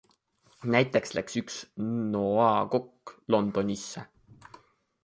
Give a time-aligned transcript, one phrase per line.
[0.75, 1.59] Näiteks läks üks
[2.17, 4.09] NOA kokk Londonisse.